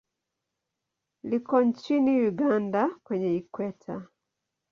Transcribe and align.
Liko 1.29 1.57
nchini 1.61 2.11
Uganda 2.27 2.89
kwenye 3.03 3.35
Ikweta. 3.35 3.95